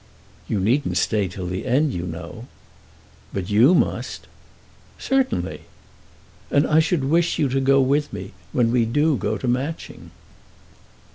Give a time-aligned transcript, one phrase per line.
[0.47, 2.47] "You needn't stay till the end, you know."
[3.33, 4.25] "But you must."
[4.97, 5.61] "Certainly."
[6.49, 10.09] "And I should wish you to go with me, when we do go to Matching."